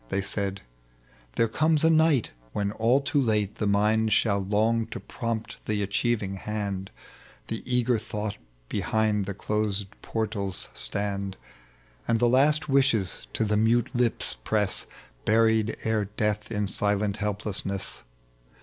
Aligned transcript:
They 0.09 0.19
said," 0.21 0.61
There 1.35 1.47
eomea 1.47 1.83
a 1.83 1.89
night 1.91 2.31
when 2.53 2.71
all 2.71 3.01
too 3.01 3.21
late 3.21 3.57
The 3.57 3.67
mind 3.67 4.11
shall 4.13 4.39
long 4.39 4.87
to 4.87 4.99
prompt 4.99 5.63
the 5.67 5.83
achieving 5.83 6.37
hand, 6.37 6.89
The 7.49 7.61
e^er 7.61 8.01
thought 8.01 8.37
behind 8.67 9.27
closed 9.37 9.85
portals 10.01 10.69
stand. 10.73 11.37
And 12.07 12.17
the 12.19 12.27
last 12.27 12.67
wishes 12.67 13.27
to 13.33 13.45
the 13.45 13.53
mnte 13.57 13.93
lips 13.93 14.37
press 14.43 14.87
Buried 15.23 15.77
ere 15.83 16.05
death 16.05 16.51
in 16.51 16.67
silent 16.67 17.17
helplessness. 17.17 18.01